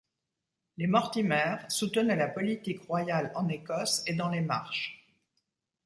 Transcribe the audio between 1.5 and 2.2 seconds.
soutenaient